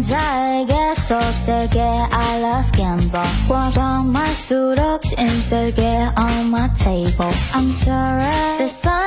남자에게 0.00 0.72
더 1.06 1.20
세게 1.20 1.80
I 1.80 2.40
love 2.40 2.72
gamble 2.72 3.28
화가 3.46 4.04
말수록 4.04 5.02
신세계 5.04 5.82
on 6.16 6.46
my 6.46 6.72
table 6.72 7.30
I'm 7.52 7.68
sorry 7.68 8.56
세상 8.56 8.99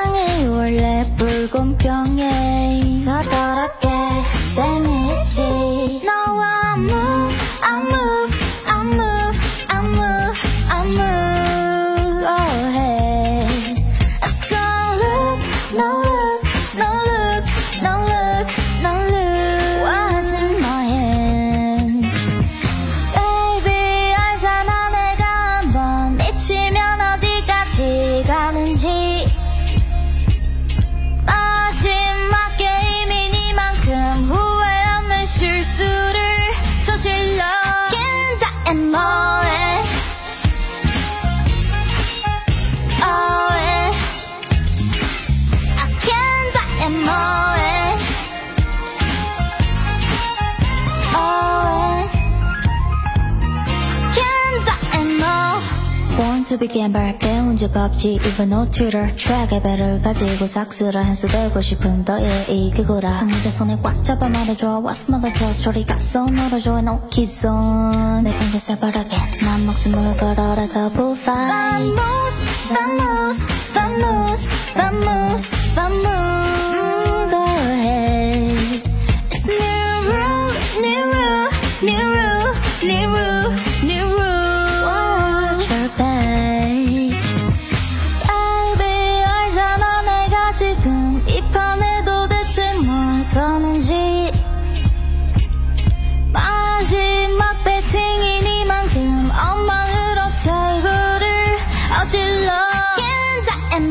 to 56.45 56.59
be 56.59 56.69
gambler 56.69 57.17
배운 57.19 57.57
적 57.57 57.75
없지 57.77 58.19
even 58.25 58.53
no 58.53 58.71
tutor 58.71 59.15
트랙의 59.17 59.63
배를 59.63 60.03
가지고 60.03 60.47
삭스를 60.47 61.05
한수 61.05 61.27
되고 61.27 61.61
싶은 61.61 62.05
너의 62.05 62.47
이기구라. 62.49 63.21
승리대 63.21 63.51
손에 63.51 63.79
꽉 63.83 64.03
잡아 64.05 64.29
말해줘. 64.29 64.83
What's 64.83 65.09
mother 65.09 65.33
draw? 65.33 65.55
스토리가 65.55 65.99
써 65.99 66.27
놀아줘 66.27 66.83
놓기 66.83 67.25
손. 67.25 68.25
내겐 68.25 68.53
게 68.53 68.59
새바라게. 68.59 69.17
난 69.45 69.65
목숨을 69.67 70.17
걸어라 70.17 70.67
더블 70.69 71.17
fight 71.17 71.95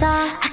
saw. 0.00 0.49